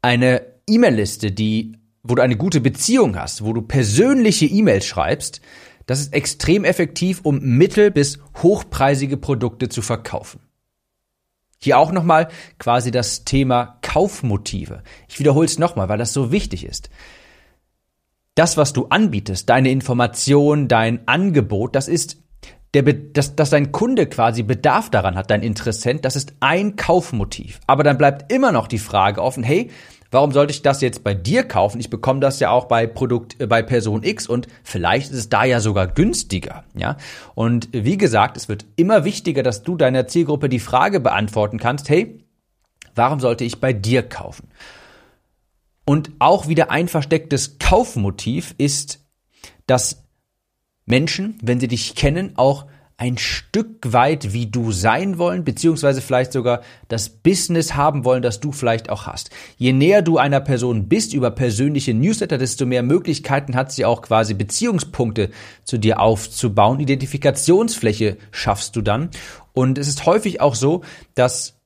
Eine 0.00 0.42
E-Mail-Liste, 0.66 1.32
die, 1.32 1.78
wo 2.02 2.14
du 2.14 2.22
eine 2.22 2.36
gute 2.36 2.60
Beziehung 2.60 3.16
hast, 3.16 3.44
wo 3.44 3.52
du 3.52 3.62
persönliche 3.62 4.46
E-Mails 4.46 4.86
schreibst, 4.86 5.40
das 5.86 6.00
ist 6.00 6.12
extrem 6.12 6.64
effektiv, 6.64 7.20
um 7.22 7.40
mittel- 7.40 7.90
bis 7.90 8.18
hochpreisige 8.42 9.16
Produkte 9.16 9.68
zu 9.68 9.82
verkaufen. 9.82 10.40
Hier 11.58 11.78
auch 11.78 11.92
nochmal 11.92 12.28
quasi 12.58 12.90
das 12.90 13.24
Thema 13.24 13.78
Kaufmotive. 13.82 14.82
Ich 15.08 15.20
wiederhole 15.20 15.46
es 15.46 15.58
nochmal, 15.58 15.88
weil 15.88 15.98
das 15.98 16.12
so 16.12 16.32
wichtig 16.32 16.64
ist. 16.64 16.90
das, 18.34 18.56
was 18.56 18.72
du 18.72 18.86
anbietest, 18.86 19.48
deine 19.48 19.70
Information, 19.70 20.68
dein 20.68 21.06
Angebot, 21.06 21.74
das 21.76 21.88
ist 21.88 22.18
der, 22.74 22.82
dass, 22.82 23.36
dass 23.36 23.50
dein 23.50 23.70
Kunde 23.72 24.06
quasi 24.06 24.42
Bedarf 24.42 24.88
daran 24.88 25.16
hat, 25.16 25.30
dein 25.30 25.42
Interessent, 25.42 26.06
das 26.06 26.16
ist 26.16 26.32
ein 26.40 26.76
Kaufmotiv. 26.76 27.60
Aber 27.66 27.84
dann 27.84 27.98
bleibt 27.98 28.32
immer 28.32 28.50
noch 28.50 28.66
die 28.66 28.78
Frage 28.78 29.22
offen, 29.22 29.42
hey, 29.42 29.70
warum 30.12 30.30
sollte 30.30 30.52
ich 30.52 30.62
das 30.62 30.80
jetzt 30.80 31.02
bei 31.02 31.14
dir 31.14 31.42
kaufen? 31.42 31.80
Ich 31.80 31.90
bekomme 31.90 32.20
das 32.20 32.38
ja 32.38 32.50
auch 32.50 32.66
bei 32.66 32.86
Produkt, 32.86 33.40
äh, 33.40 33.46
bei 33.48 33.62
Person 33.62 34.04
X 34.04 34.28
und 34.28 34.46
vielleicht 34.62 35.10
ist 35.10 35.18
es 35.18 35.28
da 35.28 35.42
ja 35.42 35.58
sogar 35.58 35.88
günstiger, 35.88 36.62
ja? 36.74 36.96
Und 37.34 37.68
wie 37.72 37.98
gesagt, 37.98 38.36
es 38.36 38.48
wird 38.48 38.64
immer 38.76 39.04
wichtiger, 39.04 39.42
dass 39.42 39.64
du 39.64 39.76
deiner 39.76 40.06
Zielgruppe 40.06 40.48
die 40.48 40.60
Frage 40.60 41.00
beantworten 41.00 41.58
kannst, 41.58 41.88
hey, 41.88 42.24
warum 42.94 43.18
sollte 43.18 43.42
ich 43.42 43.60
bei 43.60 43.72
dir 43.72 44.08
kaufen? 44.08 44.48
Und 45.84 46.12
auch 46.20 46.46
wieder 46.46 46.70
ein 46.70 46.86
verstecktes 46.86 47.58
Kaufmotiv 47.58 48.54
ist, 48.58 49.04
dass 49.66 50.04
Menschen, 50.84 51.38
wenn 51.42 51.58
sie 51.58 51.68
dich 51.68 51.94
kennen, 51.96 52.34
auch 52.36 52.66
ein 52.96 53.18
Stück 53.18 53.92
weit 53.92 54.32
wie 54.32 54.46
du 54.46 54.70
sein 54.70 55.18
wollen, 55.18 55.44
beziehungsweise 55.44 56.00
vielleicht 56.00 56.32
sogar 56.32 56.62
das 56.88 57.08
Business 57.08 57.74
haben 57.74 58.04
wollen, 58.04 58.22
das 58.22 58.40
du 58.40 58.52
vielleicht 58.52 58.90
auch 58.90 59.06
hast. 59.06 59.30
Je 59.56 59.72
näher 59.72 60.02
du 60.02 60.18
einer 60.18 60.40
Person 60.40 60.88
bist 60.88 61.12
über 61.14 61.30
persönliche 61.30 61.94
Newsletter, 61.94 62.38
desto 62.38 62.66
mehr 62.66 62.82
Möglichkeiten 62.82 63.56
hat 63.56 63.72
sie 63.72 63.84
auch 63.84 64.02
quasi 64.02 64.34
Beziehungspunkte 64.34 65.30
zu 65.64 65.78
dir 65.78 66.00
aufzubauen. 66.00 66.80
Identifikationsfläche 66.80 68.18
schaffst 68.30 68.76
du 68.76 68.82
dann. 68.82 69.10
Und 69.52 69.78
es 69.78 69.88
ist 69.88 70.06
häufig 70.06 70.40
auch 70.40 70.54
so, 70.54 70.82
dass 71.14 71.58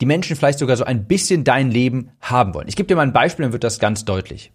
die 0.00 0.06
Menschen 0.06 0.34
vielleicht 0.34 0.58
sogar 0.58 0.76
so 0.76 0.84
ein 0.84 1.06
bisschen 1.06 1.44
dein 1.44 1.70
Leben 1.70 2.10
haben 2.20 2.54
wollen. 2.54 2.68
Ich 2.68 2.76
gebe 2.76 2.86
dir 2.86 2.96
mal 2.96 3.02
ein 3.02 3.12
Beispiel, 3.12 3.44
dann 3.44 3.52
wird 3.52 3.64
das 3.64 3.78
ganz 3.78 4.04
deutlich. 4.04 4.52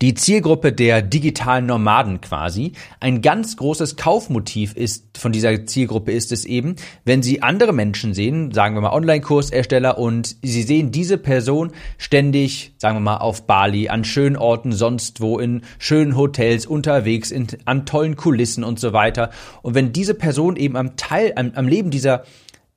Die 0.00 0.14
Zielgruppe 0.14 0.72
der 0.72 1.02
digitalen 1.02 1.66
Nomaden 1.66 2.20
quasi. 2.20 2.72
Ein 3.00 3.22
ganz 3.22 3.56
großes 3.56 3.96
Kaufmotiv 3.96 4.74
ist 4.74 5.18
von 5.18 5.32
dieser 5.32 5.66
Zielgruppe 5.66 6.12
ist 6.12 6.32
es 6.32 6.44
eben, 6.44 6.76
wenn 7.04 7.22
sie 7.22 7.42
andere 7.42 7.72
Menschen 7.72 8.14
sehen, 8.14 8.52
sagen 8.52 8.74
wir 8.74 8.80
mal 8.80 8.92
Online-Kursersteller 8.92 9.98
und 9.98 10.36
sie 10.42 10.62
sehen 10.62 10.90
diese 10.90 11.18
Person 11.18 11.72
ständig, 11.98 12.74
sagen 12.78 12.96
wir 12.96 13.00
mal 13.00 13.18
auf 13.18 13.46
Bali, 13.46 13.88
an 13.88 14.04
schönen 14.04 14.36
Orten, 14.36 14.72
sonst 14.72 15.20
wo, 15.20 15.38
in 15.38 15.62
schönen 15.78 16.16
Hotels 16.16 16.66
unterwegs, 16.66 17.30
in, 17.30 17.46
an 17.64 17.86
tollen 17.86 18.16
Kulissen 18.16 18.64
und 18.64 18.80
so 18.80 18.92
weiter. 18.92 19.30
Und 19.62 19.74
wenn 19.74 19.92
diese 19.92 20.14
Person 20.14 20.56
eben 20.56 20.76
am 20.76 20.96
Teil, 20.96 21.32
am, 21.36 21.52
am 21.54 21.68
Leben 21.68 21.90
dieser 21.90 22.24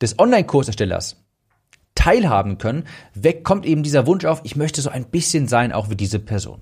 des 0.02 0.20
Online-Kurserstellers 0.20 1.25
teilhaben 1.96 2.58
können, 2.58 2.84
weg 3.14 3.44
kommt 3.44 3.66
eben 3.66 3.84
dieser 3.84 4.06
Wunsch 4.06 4.26
auf, 4.26 4.42
ich 4.44 4.56
möchte 4.56 4.82
so 4.82 4.90
ein 4.90 5.06
bisschen 5.06 5.48
sein, 5.48 5.72
auch 5.72 5.90
wie 5.90 5.96
diese 5.96 6.20
Person. 6.20 6.62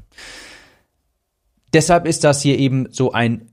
Deshalb 1.74 2.06
ist 2.06 2.24
das 2.24 2.42
hier 2.42 2.58
eben 2.60 2.88
so 2.92 3.12
ein, 3.12 3.50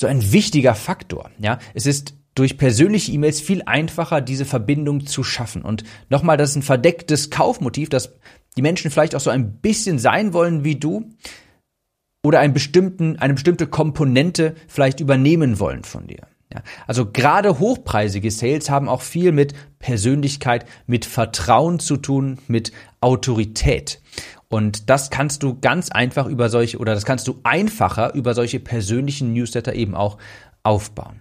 so 0.00 0.06
ein 0.06 0.32
wichtiger 0.32 0.74
Faktor. 0.74 1.30
Ja, 1.38 1.58
es 1.74 1.84
ist 1.84 2.14
durch 2.36 2.58
persönliche 2.58 3.12
E-Mails 3.12 3.40
viel 3.40 3.62
einfacher, 3.66 4.20
diese 4.20 4.44
Verbindung 4.44 5.06
zu 5.06 5.24
schaffen. 5.24 5.62
Und 5.62 5.84
nochmal, 6.10 6.36
das 6.36 6.50
ist 6.50 6.56
ein 6.56 6.62
verdecktes 6.62 7.30
Kaufmotiv, 7.30 7.88
dass 7.88 8.14
die 8.56 8.62
Menschen 8.62 8.90
vielleicht 8.90 9.14
auch 9.14 9.20
so 9.20 9.30
ein 9.30 9.58
bisschen 9.58 9.98
sein 9.98 10.32
wollen 10.32 10.62
wie 10.62 10.76
du 10.76 11.10
oder 12.22 12.40
einen 12.40 12.54
bestimmten, 12.54 13.18
eine 13.18 13.34
bestimmte 13.34 13.66
Komponente 13.66 14.54
vielleicht 14.68 15.00
übernehmen 15.00 15.58
wollen 15.58 15.82
von 15.82 16.06
dir. 16.06 16.26
Ja, 16.52 16.62
also 16.86 17.10
gerade 17.10 17.58
hochpreisige 17.58 18.30
Sales 18.30 18.70
haben 18.70 18.88
auch 18.88 19.02
viel 19.02 19.32
mit 19.32 19.54
Persönlichkeit, 19.80 20.64
mit 20.86 21.04
Vertrauen 21.04 21.80
zu 21.80 21.96
tun, 21.96 22.38
mit 22.46 22.72
Autorität. 23.00 24.00
Und 24.48 24.88
das 24.88 25.10
kannst 25.10 25.42
du 25.42 25.58
ganz 25.60 25.90
einfach 25.90 26.26
über 26.26 26.48
solche, 26.48 26.78
oder 26.78 26.94
das 26.94 27.04
kannst 27.04 27.26
du 27.26 27.40
einfacher 27.42 28.14
über 28.14 28.34
solche 28.34 28.60
persönlichen 28.60 29.32
Newsletter 29.32 29.74
eben 29.74 29.96
auch 29.96 30.18
aufbauen. 30.62 31.20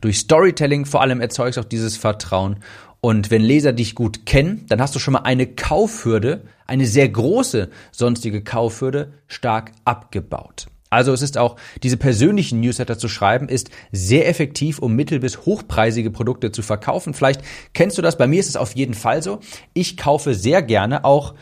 Durch 0.00 0.18
Storytelling 0.18 0.84
vor 0.84 1.00
allem 1.00 1.20
erzeugst 1.20 1.56
du 1.56 1.60
auch 1.60 1.64
dieses 1.64 1.96
Vertrauen. 1.96 2.56
Und 3.00 3.30
wenn 3.30 3.42
Leser 3.42 3.72
dich 3.72 3.94
gut 3.94 4.26
kennen, 4.26 4.66
dann 4.68 4.80
hast 4.80 4.94
du 4.94 4.98
schon 4.98 5.12
mal 5.12 5.20
eine 5.20 5.46
Kaufhürde, 5.46 6.42
eine 6.66 6.86
sehr 6.86 7.08
große 7.08 7.70
sonstige 7.92 8.42
Kaufhürde 8.42 9.12
stark 9.28 9.72
abgebaut. 9.84 10.66
Also 10.94 11.12
es 11.12 11.22
ist 11.22 11.38
auch, 11.38 11.56
diese 11.82 11.96
persönlichen 11.96 12.60
Newsletter 12.60 12.96
zu 12.96 13.08
schreiben, 13.08 13.48
ist 13.48 13.70
sehr 13.90 14.28
effektiv, 14.28 14.78
um 14.78 14.94
mittel- 14.94 15.18
bis 15.18 15.44
hochpreisige 15.44 16.12
Produkte 16.12 16.52
zu 16.52 16.62
verkaufen. 16.62 17.14
Vielleicht 17.14 17.42
kennst 17.72 17.98
du 17.98 18.02
das, 18.02 18.16
bei 18.16 18.28
mir 18.28 18.38
ist 18.38 18.48
es 18.48 18.56
auf 18.56 18.76
jeden 18.76 18.94
Fall 18.94 19.20
so. 19.20 19.40
Ich 19.72 19.96
kaufe 19.96 20.34
sehr 20.34 20.62
gerne 20.62 21.04
auch 21.04 21.34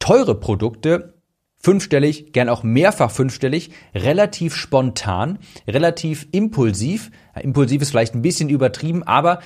teure 0.00 0.34
Produkte, 0.34 1.14
fünfstellig, 1.62 2.32
gern 2.32 2.48
auch 2.48 2.64
mehrfach 2.64 3.12
fünfstellig, 3.12 3.70
relativ 3.94 4.56
spontan, 4.56 5.38
relativ 5.68 6.26
impulsiv. 6.32 7.12
Impulsiv 7.40 7.82
ist 7.82 7.90
vielleicht 7.90 8.14
ein 8.14 8.22
bisschen 8.22 8.48
übertrieben, 8.48 9.04
aber 9.04 9.38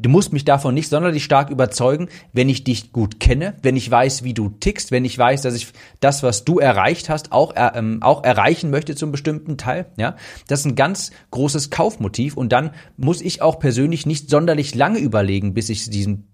Du 0.00 0.08
musst 0.08 0.32
mich 0.32 0.46
davon 0.46 0.72
nicht 0.74 0.88
sonderlich 0.88 1.24
stark 1.24 1.50
überzeugen, 1.50 2.08
wenn 2.32 2.48
ich 2.48 2.64
dich 2.64 2.90
gut 2.90 3.20
kenne, 3.20 3.54
wenn 3.62 3.76
ich 3.76 3.90
weiß, 3.90 4.24
wie 4.24 4.32
du 4.32 4.48
tickst, 4.48 4.92
wenn 4.92 5.04
ich 5.04 5.18
weiß, 5.18 5.42
dass 5.42 5.54
ich 5.54 5.68
das, 6.00 6.22
was 6.22 6.44
du 6.44 6.58
erreicht 6.58 7.10
hast, 7.10 7.32
auch, 7.32 7.54
äh, 7.54 7.70
ähm, 7.74 8.02
auch 8.02 8.24
erreichen 8.24 8.70
möchte 8.70 8.94
zum 8.94 9.12
bestimmten 9.12 9.58
Teil. 9.58 9.86
Ja, 9.98 10.16
das 10.48 10.60
ist 10.60 10.66
ein 10.66 10.74
ganz 10.74 11.10
großes 11.32 11.68
Kaufmotiv 11.68 12.36
und 12.36 12.50
dann 12.50 12.70
muss 12.96 13.20
ich 13.20 13.42
auch 13.42 13.58
persönlich 13.58 14.06
nicht 14.06 14.30
sonderlich 14.30 14.74
lange 14.74 15.00
überlegen, 15.00 15.52
bis 15.52 15.68
ich 15.68 15.90
diesen 15.90 16.26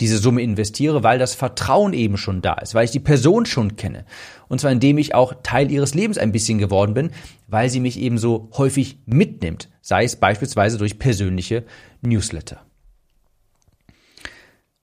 diese 0.00 0.18
Summe 0.18 0.40
investiere, 0.40 1.02
weil 1.02 1.18
das 1.18 1.34
Vertrauen 1.34 1.92
eben 1.92 2.16
schon 2.16 2.40
da 2.40 2.54
ist, 2.54 2.74
weil 2.74 2.86
ich 2.86 2.90
die 2.90 3.00
Person 3.00 3.44
schon 3.44 3.76
kenne. 3.76 4.06
Und 4.48 4.60
zwar 4.60 4.72
indem 4.72 4.96
ich 4.96 5.14
auch 5.14 5.34
Teil 5.42 5.70
ihres 5.70 5.94
Lebens 5.94 6.16
ein 6.16 6.32
bisschen 6.32 6.58
geworden 6.58 6.94
bin, 6.94 7.10
weil 7.48 7.68
sie 7.68 7.80
mich 7.80 8.00
eben 8.00 8.16
so 8.16 8.48
häufig 8.56 8.98
mitnimmt, 9.04 9.68
sei 9.82 10.04
es 10.04 10.16
beispielsweise 10.16 10.78
durch 10.78 10.98
persönliche 10.98 11.64
Newsletter. 12.00 12.64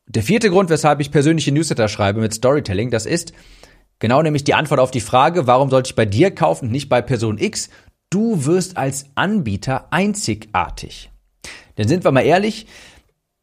Der 0.07 0.23
vierte 0.23 0.49
Grund, 0.49 0.69
weshalb 0.69 1.01
ich 1.01 1.11
persönliche 1.11 1.51
Newsletter 1.51 1.89
schreibe 1.89 2.21
mit 2.21 2.33
Storytelling, 2.33 2.91
das 2.91 3.05
ist 3.05 3.33
genau 3.99 4.21
nämlich 4.21 4.45
die 4.45 4.53
Antwort 4.53 4.79
auf 4.79 4.91
die 4.91 5.01
Frage, 5.01 5.47
warum 5.47 5.69
sollte 5.69 5.89
ich 5.89 5.95
bei 5.95 6.05
dir 6.05 6.31
kaufen, 6.31 6.71
nicht 6.71 6.87
bei 6.87 7.01
Person 7.01 7.37
X? 7.37 7.69
Du 8.09 8.45
wirst 8.45 8.77
als 8.77 9.07
Anbieter 9.15 9.87
einzigartig. 9.91 11.11
Denn 11.77 11.89
sind 11.89 12.05
wir 12.05 12.11
mal 12.11 12.21
ehrlich, 12.21 12.67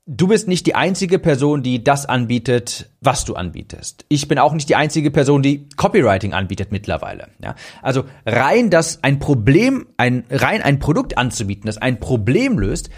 du 0.06 0.26
bist 0.26 0.48
nicht 0.48 0.66
die 0.66 0.74
einzige 0.74 1.18
Person, 1.18 1.62
die 1.62 1.84
das 1.84 2.06
anbietet, 2.06 2.90
was 3.02 3.26
du 3.26 3.34
anbietest. 3.34 4.06
Ich 4.08 4.26
bin 4.26 4.38
auch 4.38 4.54
nicht 4.54 4.70
die 4.70 4.76
einzige 4.76 5.10
Person, 5.10 5.42
die 5.42 5.68
Copywriting 5.76 6.32
anbietet 6.32 6.72
mittlerweile. 6.72 7.28
Ja? 7.42 7.56
Also 7.82 8.04
rein 8.24 8.70
das 8.70 9.04
ein 9.04 9.18
Problem, 9.18 9.86
ein 9.98 10.24
rein 10.30 10.62
ein 10.62 10.78
Produkt 10.78 11.18
anzubieten, 11.18 11.66
das 11.66 11.76
ein 11.76 12.00
Problem 12.00 12.58
löst, 12.58 12.88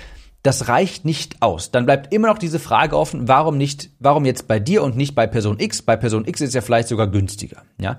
das 0.47 0.69
reicht 0.69 1.05
nicht 1.05 1.43
aus. 1.43 1.73
Dann 1.73 1.87
bleibt 1.87 2.13
immer 2.15 2.29
noch 2.29 2.39
diese 2.39 2.61
Frage 2.61 2.97
offen, 2.97 3.27
warum 3.27 3.59
nicht, 3.59 3.91
warum 3.99 4.25
jetzt 4.25 4.47
bei 4.47 4.61
dir 4.61 4.83
und 4.85 4.97
nicht 4.97 5.15
bei 5.15 5.27
Person 5.27 5.59
X? 5.59 5.83
Bei 5.83 5.97
Person 5.97 6.25
X 6.25 6.41
ist 6.41 6.55
ja 6.55 6.61
vielleicht 6.61 6.89
sogar 6.89 7.09
günstiger, 7.09 7.63
ja. 7.81 7.99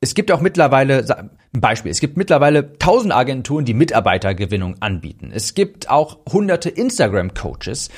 Es 0.00 0.14
gibt 0.14 0.30
auch 0.32 0.40
mittlerweile, 0.40 1.30
ein 1.54 1.60
Beispiel, 1.60 1.90
es 1.90 2.00
gibt 2.00 2.16
mittlerweile 2.16 2.76
tausend 2.78 3.14
Agenturen, 3.14 3.64
die 3.64 3.72
Mitarbeitergewinnung 3.72 4.82
anbieten. 4.82 5.30
Es 5.32 5.54
gibt 5.54 5.88
auch 5.88 6.18
hunderte 6.30 6.68
Instagram-Coaches. 6.68 7.88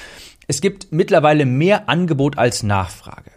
Es 0.47 0.61
gibt 0.61 0.92
mittlerweile 0.92 1.47
mehr 1.47 1.88
Angebot 1.88 2.38
als 2.38 2.62
Nachfrage. 2.62 3.33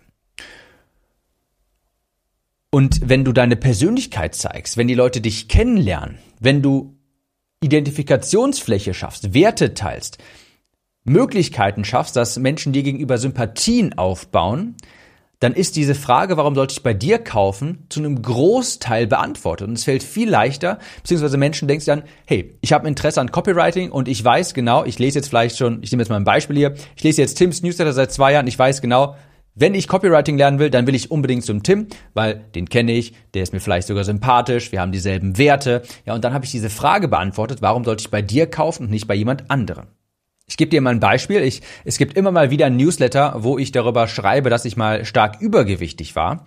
Und 2.70 3.10
wenn 3.10 3.24
du 3.24 3.32
deine 3.32 3.56
Persönlichkeit 3.56 4.36
zeigst, 4.36 4.78
wenn 4.78 4.88
die 4.88 4.94
Leute 4.94 5.22
dich 5.22 5.48
kennenlernen, 5.48 6.20
wenn 6.40 6.62
du 6.62 6.99
Identifikationsfläche 7.62 8.94
schaffst, 8.94 9.34
Werte 9.34 9.74
teilst, 9.74 10.18
Möglichkeiten 11.04 11.84
schaffst, 11.84 12.16
dass 12.16 12.38
Menschen 12.38 12.74
dir 12.74 12.84
gegenüber 12.84 13.18
Sympathien 13.18 13.98
aufbauen, 13.98 14.76
dann 15.40 15.54
ist 15.54 15.78
diese 15.78 15.96
Frage, 15.96 16.36
warum 16.36 16.54
sollte 16.54 16.74
ich 16.74 16.84
bei 16.84 16.94
dir 16.94 17.18
kaufen, 17.18 17.86
zu 17.90 18.02
einem 18.02 18.22
Großteil 18.22 19.08
beantwortet. 19.08 19.70
Und 19.70 19.76
es 19.76 19.86
fällt 19.86 20.04
viel 20.04 20.30
leichter, 20.30 20.80
beziehungsweise 20.98 21.38
Menschen 21.38 21.68
denken 21.68 21.86
dann, 21.86 22.04
hey, 22.26 22.58
ich 22.60 22.74
habe 22.74 22.88
Interesse 22.88 23.22
an 23.22 23.32
Copywriting 23.32 23.92
und 23.92 24.10
ich 24.10 24.24
weiß 24.24 24.54
genau, 24.54 24.84
ich 24.84 25.00
lese 25.00 25.20
jetzt 25.20 25.30
vielleicht 25.30 25.58
schon, 25.58 25.82
ich 25.82 25.92
nehme 25.92 26.04
jetzt 26.04 26.10
mal 26.10 26.18
ein 26.18 26.26
Beispiel 26.26 26.58
hier, 26.58 26.74
ich 26.96 27.04
lese 27.04 27.22
jetzt 27.22 27.36
Tims 27.38 27.62
Newsletter 27.64 27.94
seit 27.94 28.12
zwei 28.12 28.34
Jahren, 28.34 28.48
ich 28.48 28.60
weiß 28.60 28.82
genau, 28.82 29.16
wenn 29.60 29.74
ich 29.74 29.88
Copywriting 29.88 30.38
lernen 30.38 30.60
will, 30.60 30.70
dann 30.70 30.88
will 30.88 30.96
ich 30.96 31.12
unbedingt 31.12 31.44
zum 31.44 31.64
Tim, 31.64 31.88
weil 32.14 32.46
den 32.56 32.70
kenne 32.70 32.94
ich, 32.94 33.14
der 33.34 33.44
ist 33.44 33.54
mir 33.54 33.60
vielleicht 33.60 33.88
sogar 33.88 34.04
sympathisch, 34.04 34.72
wir 34.72 34.82
haben 34.82 34.92
dieselben 34.92 35.38
Werte. 35.38 35.84
Ja, 36.06 36.16
und 36.16 36.24
dann 36.24 36.34
habe 36.34 36.46
ich 36.46 36.52
diese 36.52 36.70
Frage 36.70 37.08
beantwortet, 37.08 37.62
warum 37.62 37.84
sollte 37.84 38.02
ich 38.02 38.12
bei 38.12 38.22
dir 38.22 38.48
kaufen 38.48 38.84
und 38.84 38.92
nicht 38.92 39.08
bei 39.08 39.16
jemand 39.16 39.52
anderem? 39.52 39.88
Ich 40.50 40.58
gebe 40.58 40.72
dir 40.72 40.82
mal 40.82 40.90
ein 40.90 41.00
Beispiel. 41.00 41.44
Ich, 41.44 41.62
es 41.86 42.00
gibt 42.00 42.18
immer 42.18 42.32
mal 42.32 42.50
wieder 42.50 42.66
ein 42.66 42.76
Newsletter, 42.76 43.36
wo 43.38 43.60
ich 43.60 43.72
darüber 43.72 44.08
schreibe, 44.08 44.50
dass 44.50 44.66
ich 44.66 44.78
mal 44.78 45.06
stark 45.06 45.40
übergewichtig 45.40 46.16
war. 46.16 46.44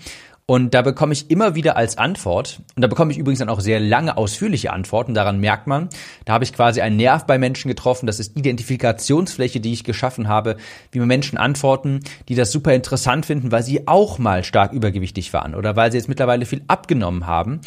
Und 0.47 0.75
da 0.75 0.83
bekomme 0.83 1.13
ich 1.13 1.31
immer 1.31 1.55
wieder 1.55 1.77
als 1.77 1.99
Antwort, 1.99 2.61
und 2.75 2.83
da 2.83 2.89
bekomme 2.89 3.13
ich 3.13 3.19
übrigens 3.19 3.39
dann 3.39 3.49
auch 3.49 3.61
sehr 3.61 3.79
lange 3.79 4.17
ausführliche 4.17 4.73
Antworten, 4.73 5.15
daran 5.15 5.39
merkt 5.39 5.69
man, 5.69 5.89
da 6.25 6.33
habe 6.33 6.45
ich 6.45 6.53
quasi 6.53 6.81
einen 6.81 6.97
Nerv 6.97 7.27
bei 7.27 7.39
Menschen 7.39 7.69
getroffen, 7.69 8.07
das 8.07 8.19
ist 8.19 8.37
Identifikationsfläche, 8.37 9.61
die 9.61 9.73
ich 9.73 9.85
geschaffen 9.85 10.29
habe, 10.29 10.57
wie 10.91 10.99
mir 10.99 11.07
Menschen 11.07 11.39
antworten, 11.39 12.01
die 12.29 12.35
das 12.35 12.51
super 12.51 12.75
interessant 12.75 13.25
finden, 13.25 13.53
weil 13.53 13.63
sie 13.63 13.87
auch 13.87 14.19
mal 14.19 14.43
stark 14.43 14.73
übergewichtig 14.73 15.33
waren 15.33 15.55
oder 15.55 15.77
weil 15.77 15.93
sie 15.93 15.99
jetzt 15.99 16.09
mittlerweile 16.09 16.45
viel 16.45 16.63
abgenommen 16.67 17.27
haben 17.27 17.61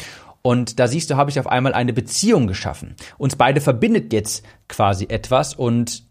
und 0.46 0.78
da 0.78 0.86
siehst 0.86 1.10
du, 1.10 1.16
habe 1.16 1.28
ich 1.28 1.40
auf 1.40 1.48
einmal 1.48 1.74
eine 1.74 1.92
Beziehung 1.92 2.46
geschaffen. 2.46 2.94
Uns 3.18 3.34
beide 3.34 3.60
verbindet 3.60 4.12
jetzt 4.12 4.44
quasi 4.68 5.06
etwas 5.08 5.54
und 5.54 6.04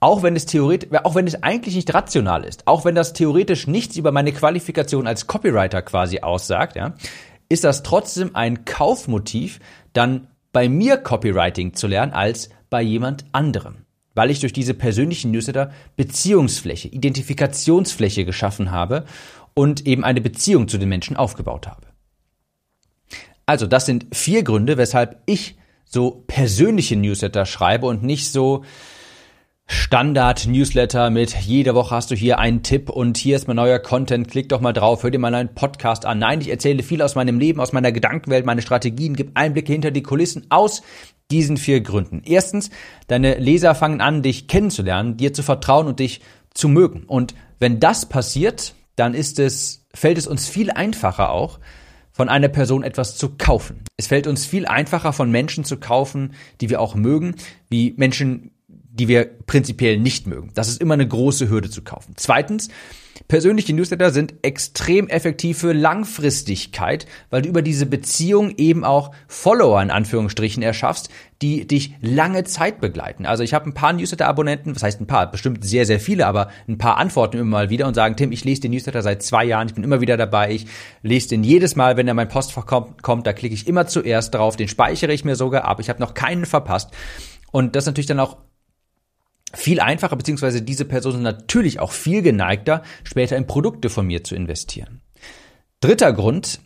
auch 0.00 0.22
wenn 0.22 0.36
es 0.36 0.46
theoretisch, 0.46 0.90
auch 1.04 1.14
wenn 1.14 1.26
es 1.26 1.42
eigentlich 1.42 1.74
nicht 1.74 1.92
rational 1.92 2.44
ist, 2.44 2.66
auch 2.66 2.84
wenn 2.84 2.94
das 2.94 3.12
theoretisch 3.12 3.66
nichts 3.66 3.96
über 3.96 4.12
meine 4.12 4.32
Qualifikation 4.32 5.06
als 5.06 5.26
Copywriter 5.26 5.82
quasi 5.82 6.20
aussagt, 6.20 6.76
ja, 6.76 6.94
ist 7.48 7.64
das 7.64 7.82
trotzdem 7.82 8.34
ein 8.34 8.64
Kaufmotiv, 8.64 9.60
dann 9.92 10.28
bei 10.52 10.68
mir 10.68 10.96
Copywriting 10.96 11.74
zu 11.74 11.86
lernen 11.86 12.12
als 12.12 12.50
bei 12.70 12.82
jemand 12.82 13.24
anderem. 13.32 13.86
Weil 14.14 14.30
ich 14.30 14.40
durch 14.40 14.54
diese 14.54 14.72
persönlichen 14.72 15.30
Newsletter 15.30 15.70
Beziehungsfläche, 15.96 16.88
Identifikationsfläche 16.88 18.24
geschaffen 18.24 18.70
habe 18.70 19.04
und 19.52 19.86
eben 19.86 20.04
eine 20.04 20.22
Beziehung 20.22 20.68
zu 20.68 20.78
den 20.78 20.88
Menschen 20.88 21.16
aufgebaut 21.16 21.66
habe. 21.66 21.86
Also, 23.44 23.66
das 23.66 23.86
sind 23.86 24.06
vier 24.12 24.42
Gründe, 24.42 24.76
weshalb 24.76 25.22
ich 25.26 25.56
so 25.84 26.24
persönliche 26.26 26.96
Newsletter 26.96 27.46
schreibe 27.46 27.86
und 27.86 28.02
nicht 28.02 28.32
so 28.32 28.64
Standard-Newsletter 29.86 31.10
mit 31.10 31.34
jede 31.42 31.74
Woche 31.76 31.94
hast 31.94 32.10
du 32.10 32.16
hier 32.16 32.40
einen 32.40 32.64
Tipp 32.64 32.90
und 32.90 33.16
hier 33.16 33.36
ist 33.36 33.46
mein 33.46 33.54
neuer 33.54 33.78
Content, 33.78 34.28
klick 34.28 34.48
doch 34.48 34.60
mal 34.60 34.72
drauf, 34.72 35.04
hör 35.04 35.12
dir 35.12 35.20
mal 35.20 35.32
einen 35.32 35.54
Podcast 35.54 36.06
an. 36.06 36.18
Nein, 36.18 36.40
ich 36.40 36.50
erzähle 36.50 36.82
viel 36.82 37.02
aus 37.02 37.14
meinem 37.14 37.38
Leben, 37.38 37.60
aus 37.60 37.72
meiner 37.72 37.92
Gedankenwelt, 37.92 38.44
meine 38.44 38.62
Strategien, 38.62 39.14
gib 39.14 39.30
Einblicke 39.34 39.72
hinter 39.72 39.92
die 39.92 40.02
Kulissen 40.02 40.46
aus 40.50 40.82
diesen 41.30 41.56
vier 41.56 41.82
Gründen. 41.82 42.22
Erstens, 42.24 42.70
deine 43.06 43.36
Leser 43.36 43.76
fangen 43.76 44.00
an, 44.00 44.22
dich 44.22 44.48
kennenzulernen, 44.48 45.16
dir 45.16 45.32
zu 45.32 45.44
vertrauen 45.44 45.86
und 45.86 46.00
dich 46.00 46.20
zu 46.52 46.68
mögen. 46.68 47.04
Und 47.04 47.34
wenn 47.60 47.78
das 47.78 48.06
passiert, 48.06 48.74
dann 48.96 49.14
ist 49.14 49.38
es, 49.38 49.86
fällt 49.94 50.18
es 50.18 50.26
uns 50.26 50.48
viel 50.48 50.72
einfacher 50.72 51.30
auch, 51.30 51.60
von 52.10 52.28
einer 52.28 52.48
Person 52.48 52.82
etwas 52.82 53.16
zu 53.16 53.36
kaufen. 53.36 53.84
Es 53.96 54.06
fällt 54.06 54.26
uns 54.26 54.46
viel 54.46 54.66
einfacher, 54.66 55.12
von 55.12 55.30
Menschen 55.30 55.64
zu 55.64 55.76
kaufen, 55.76 56.32
die 56.60 56.70
wir 56.70 56.80
auch 56.80 56.94
mögen, 56.94 57.34
wie 57.68 57.94
Menschen, 57.96 58.52
die 58.98 59.08
wir 59.08 59.24
prinzipiell 59.24 59.98
nicht 59.98 60.26
mögen. 60.26 60.50
Das 60.54 60.68
ist 60.68 60.80
immer 60.80 60.94
eine 60.94 61.06
große 61.06 61.48
Hürde 61.48 61.70
zu 61.70 61.82
kaufen. 61.82 62.14
Zweitens, 62.16 62.68
persönliche 63.28 63.72
Newsletter 63.72 64.10
sind 64.10 64.34
extrem 64.42 65.08
effektiv 65.08 65.58
für 65.58 65.72
Langfristigkeit, 65.72 67.06
weil 67.30 67.42
du 67.42 67.48
über 67.48 67.62
diese 67.62 67.86
Beziehung 67.86 68.54
eben 68.56 68.84
auch 68.84 69.12
Follower 69.26 69.80
in 69.82 69.90
Anführungsstrichen 69.90 70.62
erschaffst, 70.62 71.08
die 71.42 71.66
dich 71.66 71.94
lange 72.00 72.44
Zeit 72.44 72.80
begleiten. 72.80 73.26
Also 73.26 73.42
ich 73.42 73.52
habe 73.52 73.68
ein 73.68 73.74
paar 73.74 73.92
Newsletter-Abonnenten, 73.92 74.74
was 74.74 74.82
heißt 74.82 75.00
ein 75.00 75.06
paar, 75.06 75.30
bestimmt 75.30 75.64
sehr, 75.64 75.84
sehr 75.84 76.00
viele, 76.00 76.26
aber 76.26 76.48
ein 76.68 76.78
paar 76.78 76.96
antworten 76.96 77.38
immer 77.38 77.50
mal 77.50 77.70
wieder 77.70 77.86
und 77.86 77.94
sagen, 77.94 78.16
Tim, 78.16 78.32
ich 78.32 78.44
lese 78.44 78.62
den 78.62 78.70
Newsletter 78.72 79.02
seit 79.02 79.22
zwei 79.22 79.44
Jahren, 79.44 79.68
ich 79.68 79.74
bin 79.74 79.84
immer 79.84 80.00
wieder 80.00 80.16
dabei, 80.16 80.52
ich 80.52 80.66
lese 81.02 81.28
den 81.28 81.44
jedes 81.44 81.76
Mal, 81.76 81.96
wenn 81.96 82.08
er 82.08 82.14
mein 82.14 82.28
Postfach 82.28 82.66
kommt, 82.66 83.02
kommt 83.02 83.26
da 83.26 83.32
klicke 83.32 83.54
ich 83.54 83.66
immer 83.66 83.86
zuerst 83.86 84.34
drauf, 84.34 84.56
den 84.56 84.68
speichere 84.68 85.12
ich 85.12 85.24
mir 85.24 85.36
sogar 85.36 85.64
ab, 85.64 85.80
ich 85.80 85.90
habe 85.90 86.00
noch 86.00 86.14
keinen 86.14 86.46
verpasst. 86.46 86.90
Und 87.52 87.76
das 87.76 87.84
ist 87.84 87.86
natürlich 87.86 88.06
dann 88.06 88.20
auch 88.20 88.36
viel 89.56 89.80
einfacher, 89.80 90.16
beziehungsweise 90.16 90.62
diese 90.62 90.84
Personen 90.84 91.16
sind 91.16 91.22
natürlich 91.22 91.80
auch 91.80 91.92
viel 91.92 92.22
geneigter, 92.22 92.82
später 93.04 93.36
in 93.36 93.46
Produkte 93.46 93.90
von 93.90 94.06
mir 94.06 94.22
zu 94.24 94.34
investieren. 94.34 95.00
Dritter 95.80 96.12
Grund, 96.12 96.60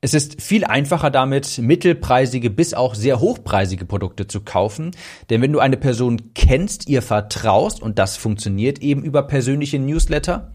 es 0.00 0.14
ist 0.14 0.40
viel 0.40 0.64
einfacher 0.64 1.10
damit, 1.10 1.58
mittelpreisige 1.58 2.50
bis 2.50 2.72
auch 2.72 2.94
sehr 2.94 3.18
hochpreisige 3.18 3.84
Produkte 3.84 4.28
zu 4.28 4.42
kaufen. 4.42 4.92
Denn 5.28 5.42
wenn 5.42 5.52
du 5.52 5.58
eine 5.58 5.76
Person 5.76 6.34
kennst, 6.34 6.88
ihr 6.88 7.02
vertraust, 7.02 7.82
und 7.82 7.98
das 7.98 8.16
funktioniert 8.16 8.78
eben 8.78 9.02
über 9.02 9.24
persönliche 9.24 9.80
Newsletter, 9.80 10.54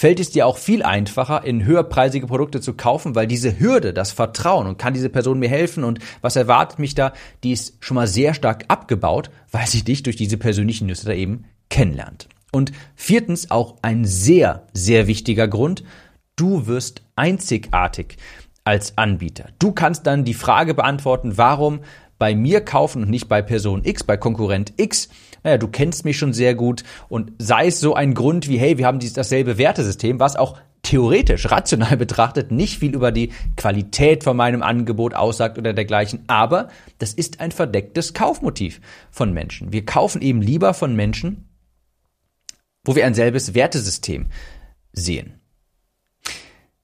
fällt 0.00 0.18
es 0.18 0.30
dir 0.30 0.46
auch 0.46 0.56
viel 0.56 0.82
einfacher, 0.82 1.44
in 1.44 1.66
höherpreisige 1.66 2.26
Produkte 2.26 2.62
zu 2.62 2.72
kaufen, 2.72 3.14
weil 3.14 3.26
diese 3.26 3.60
Hürde, 3.60 3.92
das 3.92 4.12
Vertrauen 4.12 4.66
und 4.66 4.78
kann 4.78 4.94
diese 4.94 5.10
Person 5.10 5.38
mir 5.38 5.50
helfen 5.50 5.84
und 5.84 5.98
was 6.22 6.36
erwartet 6.36 6.78
mich 6.78 6.94
da, 6.94 7.12
die 7.44 7.52
ist 7.52 7.76
schon 7.80 7.96
mal 7.96 8.06
sehr 8.06 8.32
stark 8.32 8.64
abgebaut, 8.68 9.28
weil 9.50 9.66
sie 9.66 9.84
dich 9.84 10.02
durch 10.02 10.16
diese 10.16 10.38
persönlichen 10.38 10.86
Newsletter 10.86 11.14
eben 11.14 11.44
kennenlernt. 11.68 12.30
Und 12.50 12.72
viertens 12.94 13.50
auch 13.50 13.76
ein 13.82 14.06
sehr, 14.06 14.66
sehr 14.72 15.06
wichtiger 15.06 15.48
Grund, 15.48 15.84
du 16.34 16.66
wirst 16.66 17.02
einzigartig 17.14 18.16
als 18.64 18.96
Anbieter. 18.96 19.50
Du 19.58 19.72
kannst 19.72 20.06
dann 20.06 20.24
die 20.24 20.32
Frage 20.32 20.72
beantworten, 20.72 21.36
warum 21.36 21.80
bei 22.18 22.34
mir 22.34 22.62
kaufen 22.62 23.02
und 23.02 23.10
nicht 23.10 23.28
bei 23.28 23.42
Person 23.42 23.84
X, 23.84 24.02
bei 24.04 24.16
Konkurrent 24.16 24.72
X. 24.78 25.10
Naja, 25.42 25.58
du 25.58 25.68
kennst 25.68 26.04
mich 26.04 26.18
schon 26.18 26.32
sehr 26.32 26.54
gut 26.54 26.84
und 27.08 27.32
sei 27.38 27.66
es 27.66 27.80
so 27.80 27.94
ein 27.94 28.14
Grund 28.14 28.48
wie, 28.48 28.58
hey, 28.58 28.78
wir 28.78 28.86
haben 28.86 29.00
dasselbe 29.14 29.58
Wertesystem, 29.58 30.20
was 30.20 30.36
auch 30.36 30.58
theoretisch, 30.82 31.50
rational 31.50 31.96
betrachtet, 31.98 32.50
nicht 32.50 32.78
viel 32.78 32.94
über 32.94 33.12
die 33.12 33.32
Qualität 33.56 34.24
von 34.24 34.36
meinem 34.36 34.62
Angebot 34.62 35.14
aussagt 35.14 35.58
oder 35.58 35.72
dergleichen, 35.72 36.24
aber 36.26 36.68
das 36.98 37.12
ist 37.12 37.40
ein 37.40 37.52
verdecktes 37.52 38.14
Kaufmotiv 38.14 38.80
von 39.10 39.32
Menschen. 39.32 39.72
Wir 39.72 39.84
kaufen 39.84 40.22
eben 40.22 40.42
lieber 40.42 40.74
von 40.74 40.94
Menschen, 40.94 41.48
wo 42.84 42.96
wir 42.96 43.06
ein 43.06 43.14
selbes 43.14 43.54
Wertesystem 43.54 44.26
sehen. 44.92 45.39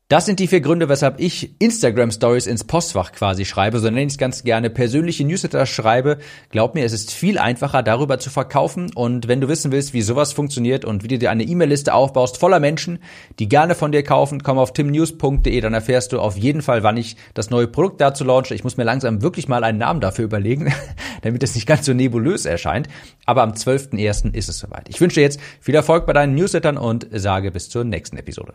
Das 0.09 0.25
sind 0.25 0.38
die 0.38 0.47
vier 0.47 0.61
Gründe, 0.61 0.88
weshalb 0.88 1.19
ich 1.19 1.61
Instagram 1.61 2.12
Stories 2.12 2.47
ins 2.47 2.62
Postfach 2.62 3.11
quasi 3.11 3.45
schreibe, 3.45 3.81
so 3.81 3.87
nenne 3.87 4.03
ich 4.03 4.12
es 4.12 4.19
ganz 4.19 4.45
gerne, 4.45 4.71
persönliche 4.71 5.25
Newsletter 5.25 5.66
schreibe. 5.66 6.19
Glaub 6.51 6.77
mir, 6.77 6.85
es 6.85 6.92
ist 6.92 7.12
viel 7.12 7.38
einfacher, 7.38 7.83
darüber 7.83 8.21
zu 8.21 8.31
verkaufen. 8.31 8.92
Und 8.95 9.27
wenn 9.27 9.40
du 9.40 9.49
wissen 9.49 9.73
willst, 9.73 9.95
wie 9.95 10.03
sowas 10.03 10.33
funktioniert 10.33 10.85
und 10.85 11.03
wie 11.03 11.09
du 11.09 11.19
dir 11.19 11.33
eine 11.33 11.42
E-Mail-Liste 11.42 11.92
aufbaust 11.92 12.38
voller 12.38 12.61
Menschen, 12.61 13.01
die 13.40 13.49
gerne 13.49 13.75
von 13.75 13.90
dir 13.90 14.05
kaufen, 14.05 14.45
komm 14.45 14.59
auf 14.59 14.73
timnews.de, 14.73 15.61
dann 15.61 15.75
erfährst 15.75 16.12
du 16.12 16.21
auf 16.21 16.37
jeden 16.37 16.62
Fall, 16.62 16.85
wann 16.85 16.97
ich 16.97 17.16
das 17.35 17.51
neue 17.51 17.66
Produkt 17.66 18.01
dazu 18.01 18.23
launche. 18.23 18.55
Ich 18.55 18.62
muss 18.62 18.77
mir 18.77 18.85
langsam 18.85 19.23
wirklich 19.23 19.49
mal 19.49 19.64
einen 19.64 19.79
Namen 19.79 20.01
dafür 20.01 20.27
überlegen, 20.27 20.73
damit 21.23 21.42
es 21.42 21.57
nicht 21.57 21.66
ganz 21.66 21.85
so 21.85 21.95
nebulös 21.95 22.47
erscheint. 22.47 22.87
Aber 23.25 23.42
am 23.42 23.55
12.01. 23.55 24.35
ist 24.35 24.49
es 24.49 24.61
soweit. 24.61 24.88
Ich 24.88 25.01
wünsche 25.01 25.16
dir 25.16 25.23
jetzt 25.23 25.40
viel 25.61 25.75
Erfolg 25.75 26.07
bei 26.07 26.12
deinen 26.12 26.37
Newslettern 26.37 26.77
und 26.77 27.09
sage 27.11 27.51
bis 27.51 27.69
zur 27.71 27.83
nächsten 27.83 28.16
Episode. 28.19 28.55